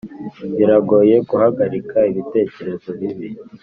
biragoye 0.57 1.15
guhagarika 1.29 1.97
ibitekerezo 2.11 2.89
bibi; 2.99 3.27